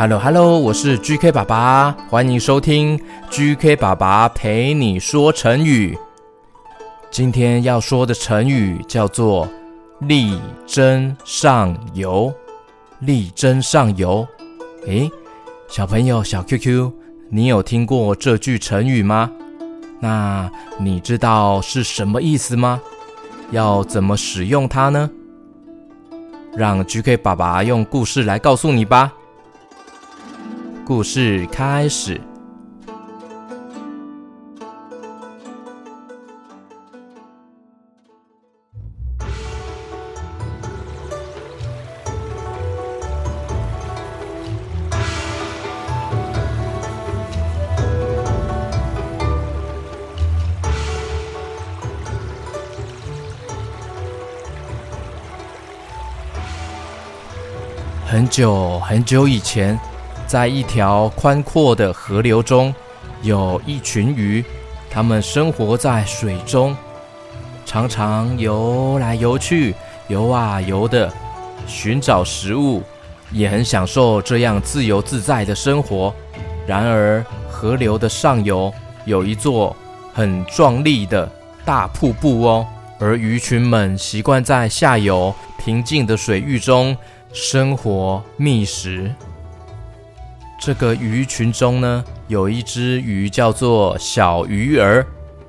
[0.00, 2.96] Hello Hello，我是 GK 爸爸，欢迎收听
[3.32, 5.98] GK 爸爸陪你说成语。
[7.10, 9.48] 今天要说的成语叫做
[10.02, 12.32] 力争上游。
[13.00, 14.24] 力争上游，
[14.86, 15.10] 诶，
[15.66, 16.92] 小朋友小 QQ，
[17.28, 19.28] 你有听过这句成语吗？
[19.98, 22.80] 那你知道是什么意思吗？
[23.50, 25.10] 要怎么使用它呢？
[26.54, 29.12] 让 GK 爸爸用故事来告诉你吧。
[30.88, 32.18] 故事开始。
[58.06, 59.78] 很久很久以前，
[60.28, 62.72] 在一条宽阔的河流中，
[63.22, 64.44] 有一群鱼，
[64.90, 66.76] 它们生活在水中，
[67.64, 69.74] 常常游来游去，
[70.08, 71.10] 游啊游的，
[71.66, 72.82] 寻找食物，
[73.32, 76.14] 也很享受这样自由自在的生活。
[76.66, 78.70] 然而，河流的上游
[79.06, 79.74] 有一座
[80.12, 81.26] 很壮丽的
[81.64, 82.66] 大瀑布哦，
[83.00, 86.94] 而鱼群们习惯在下游平静的水域中。
[87.30, 89.14] 生活觅食。
[90.58, 95.06] 这个鱼群中呢，有一只鱼叫做小鱼儿，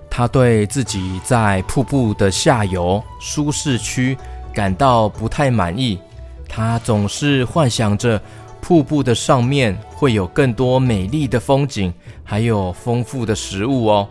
[0.09, 4.15] 它对自己在瀑布的下游舒适区
[4.53, 5.99] 感到不太满意。
[6.47, 8.21] 它总是幻想着
[8.61, 11.91] 瀑布的上面会有更多美丽的风景，
[12.23, 14.07] 还有丰富的食物哦。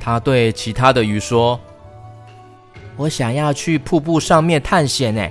[0.00, 1.60] 它对其他的鱼说
[2.96, 5.28] ：“我想要去瀑布上面探险呢。”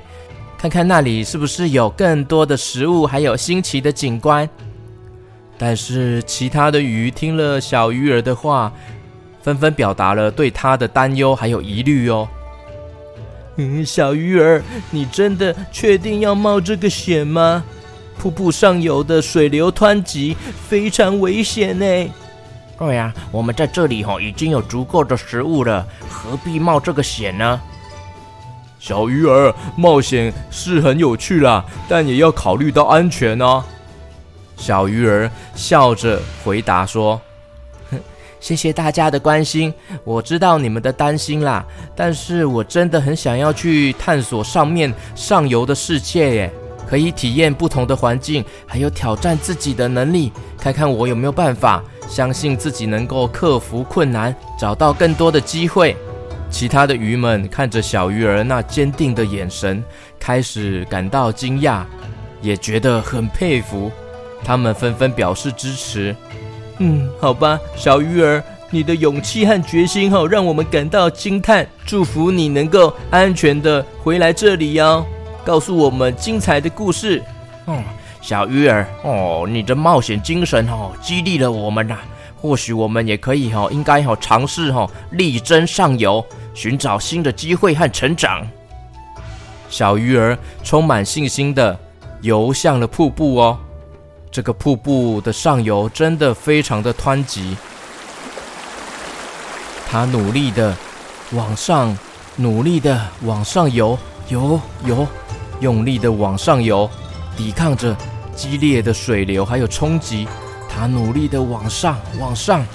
[0.64, 4.47] 看看那里是不是有更多的食物，还有新奇的景观。
[5.57, 8.72] 但是其他的鱼听了小鱼儿的话，
[9.41, 12.25] 纷纷表达了对它的担忧还有疑虑哦。
[13.57, 17.62] 嗯，小鱼儿，你真的确定要冒这个险吗？
[18.18, 20.38] 瀑布上游的水流湍急，
[20.69, 21.85] 非常危险呢。
[22.80, 27.62] 对呀，我们在这里吼已经有足够的食物了，何必冒这个险呢？
[28.83, 33.63] 小鱼儿，冒险是很有趣啦，但也要考虑到安全哦。
[34.57, 37.21] 小鱼儿笑着回答说
[38.41, 39.73] ：“谢谢大家的关心，
[40.03, 46.53] 我知道你们的担心啦，但是我真的很想要去探索上面上游的世界耶，
[46.85, 55.95] 可以体验不同的环境，还有挑战自己的能力，看看我有没有办法，相信自己能够克服困难，找到更多的机会。”
[56.53, 59.84] 其他的鱼们看着小鱼儿那坚定的眼神，
[60.19, 61.84] 开始感到惊讶，
[62.44, 63.91] 也觉得很佩服。
[64.44, 66.16] 他们纷纷表示支持。
[66.78, 71.68] 嗯，好吧，小鱼儿，你的勇气和决心哈，让我们感到惊叹。
[71.88, 75.03] 祝福你能够安全的回来这里哟，
[75.44, 77.19] 告诉我们精彩的故事。
[77.66, 77.84] 嗯，
[78.22, 81.97] 小鱼儿哦，你的冒险精神哦，激励了我们呐。
[82.44, 86.24] 或许我们也可以哈，应该哈尝试哈力争上游。
[86.54, 88.46] 寻找新的机会和成长。
[89.70, 91.80] 小鱼儿充满信心的
[92.22, 93.58] 游向了瀑布哦。
[94.30, 97.58] 这个瀑布的上游真的非常的湍急。
[99.90, 100.75] 它努力的
[101.31, 101.98] 往上，
[102.36, 105.08] 努力的往上游，游游，
[105.60, 106.88] 用力的往上游，
[107.36, 107.96] 抵抗着
[108.36, 110.28] 激烈的水流还有冲击。
[110.75, 112.66] 他努力的往上，往上。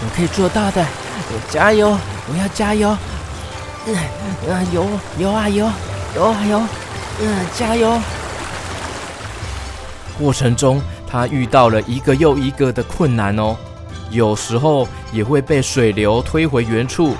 [0.00, 0.84] 我可以做到的。
[1.30, 1.98] 我加油！
[2.30, 2.96] 我要加油！
[3.86, 3.96] 嗯，
[4.50, 4.86] 啊，游
[5.18, 5.70] 游啊游，
[6.14, 6.62] 游啊游，
[7.20, 7.98] 嗯，加油！
[10.18, 13.56] 过程中，他遇到了一个又一个的困难哦，
[14.10, 17.14] 有时候也会被水流推回原处，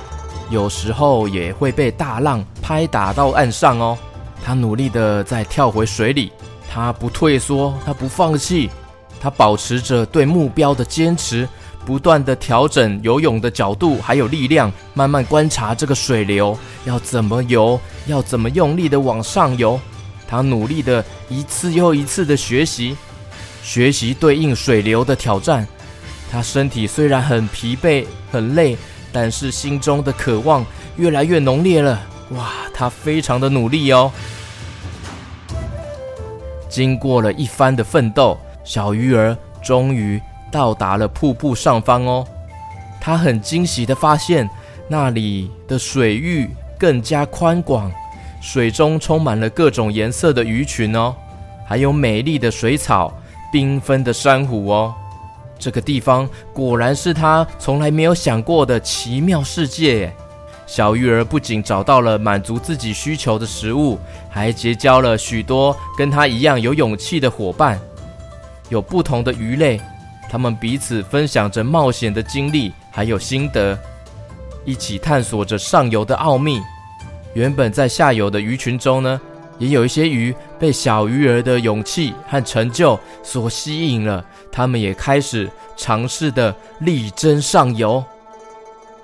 [0.49, 3.99] 有时候也会被大浪拍打到岸上哦。
[4.45, 6.33] 他努力的再跳回水里，
[6.71, 8.71] 他不退缩，他不放弃，
[9.21, 11.49] 他保持着对目标的坚持。
[11.87, 19.81] 不断地调整游泳的角度，还有力量，慢慢观察这个水流要怎么游，要怎么用力地往上游。
[20.27, 22.95] 他努力地一次又一次地学习，
[23.63, 25.67] 学习对应水流的挑战。
[26.31, 28.77] 他身体虽然很疲惫、很累，
[29.11, 30.67] 但是心中的渴望
[30.97, 31.99] 越来越浓烈了。
[32.33, 34.13] 哇，他非常的努力哦。
[36.69, 40.21] 经过了一番的奋斗，小鱼儿终于。
[40.51, 42.27] 到达了瀑布上方哦，
[42.99, 44.49] 他很惊喜地发现
[44.89, 46.49] 那里的水域
[46.79, 47.93] 更加宽广，
[48.41, 51.15] 水中充满了各种颜色的鱼群哦，
[51.67, 53.13] 还有美丽的水草、
[53.53, 54.95] 缤纷的珊瑚哦。
[55.59, 60.11] 这个地方果然是他从来没有想过的奇妙世界。
[60.69, 63.99] 小鱼儿不仅找到了满足自己需求的食物，
[64.29, 67.81] 还结交了许多跟他一样有勇气的伙伴。
[68.69, 69.81] 有不同的鱼类，
[70.31, 73.77] 他们彼此分享着冒险的经历，还有心得，
[74.67, 76.61] 一起探索着上游的奥秘。
[77.33, 79.19] 原本在下游的鱼群中呢，
[79.59, 84.23] 也有一些鱼被小鱼儿的勇气和成就所吸引了，
[84.53, 85.49] 他们也开始
[85.79, 88.05] 尝试的力争上游。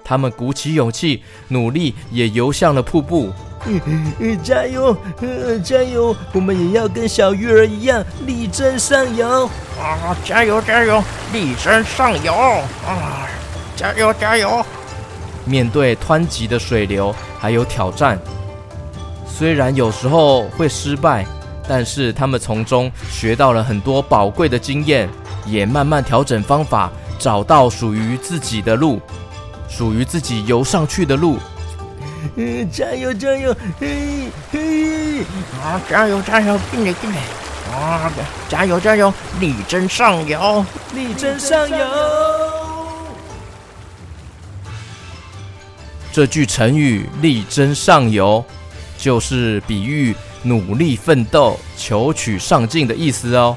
[0.04, 3.32] 他们鼓起勇气，努力也游向了瀑布。
[3.66, 3.80] 嗯
[4.18, 6.14] 嗯，加油，嗯，加油！
[6.34, 9.48] 我们也要跟小鱼儿一样力争上游
[9.80, 10.14] 啊！
[10.22, 11.02] 加油，加油，
[11.32, 12.34] 力争上游
[12.86, 13.26] 啊！
[13.74, 14.62] 加油，加油！
[15.46, 18.18] 面对湍急的水流，还有挑战，
[19.26, 21.24] 虽然有时候会失败，
[21.66, 25.08] 但是他们从中学到了很多宝贵的经验，
[25.46, 29.00] 也慢慢调整方法，找到属于自己的路。
[29.76, 31.36] 属于自己游上去的路，
[32.36, 35.20] 嗯，加油加油，嘿嘿，
[35.60, 37.18] 啊，加油加油，进来进来，
[37.76, 38.12] 啊，
[38.48, 41.76] 加油加油，力争上游，力争上游。
[46.12, 48.44] 这句成语“力争上游”
[48.96, 53.56] 就是比喻努力奋斗、求取上进的意思哦。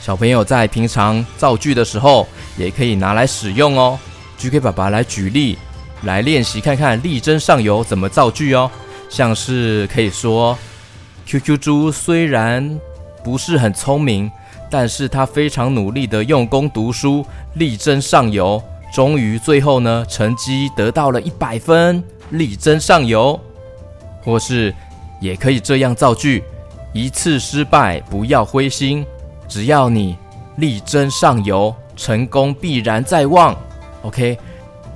[0.00, 3.98] 小朋友在平常造句的时候，也可以拿来使用哦。
[4.38, 5.58] GK 爸爸来举例，
[6.02, 8.70] 来练习看看“力争上游”怎么造句哦。
[9.08, 10.56] 像是可以说
[11.26, 12.78] ：“QQ 猪虽然
[13.24, 14.30] 不是很聪明，
[14.70, 17.24] 但是他非常努力的用功读书，
[17.54, 18.62] 力争上游，
[18.92, 23.38] 终于最后呢，成绩得到了一百分，力争上游。”
[24.22, 24.74] 或是
[25.20, 26.42] 也可以这样造句
[26.92, 29.06] ：“一次失败不要灰心，
[29.48, 30.16] 只要你
[30.56, 33.56] 力争上游，成功必然在望。”
[34.06, 34.38] OK，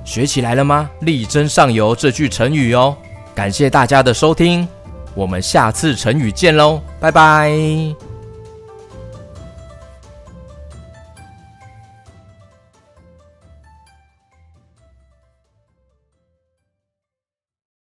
[0.05, 0.89] 学起来了吗？
[1.01, 2.95] 力争上游这句成语哦。
[3.35, 4.67] 感谢大家的收听，
[5.13, 8.00] 我们下次成语见喽，拜拜。